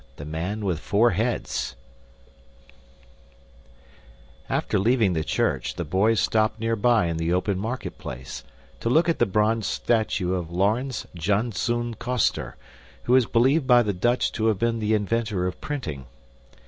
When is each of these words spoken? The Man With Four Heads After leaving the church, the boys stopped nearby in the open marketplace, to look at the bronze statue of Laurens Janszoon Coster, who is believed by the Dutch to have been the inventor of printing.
The 0.15 0.25
Man 0.25 0.65
With 0.65 0.79
Four 0.79 1.11
Heads 1.11 1.75
After 4.49 4.79
leaving 4.79 5.13
the 5.13 5.23
church, 5.23 5.75
the 5.75 5.85
boys 5.85 6.19
stopped 6.19 6.59
nearby 6.59 7.05
in 7.05 7.17
the 7.17 7.31
open 7.31 7.59
marketplace, 7.59 8.43
to 8.79 8.89
look 8.89 9.07
at 9.07 9.19
the 9.19 9.27
bronze 9.27 9.67
statue 9.67 10.33
of 10.33 10.49
Laurens 10.49 11.05
Janszoon 11.15 11.99
Coster, 11.99 12.55
who 13.03 13.15
is 13.15 13.27
believed 13.27 13.67
by 13.67 13.83
the 13.83 13.93
Dutch 13.93 14.31
to 14.31 14.47
have 14.47 14.57
been 14.57 14.79
the 14.79 14.95
inventor 14.95 15.45
of 15.45 15.61
printing. 15.61 16.07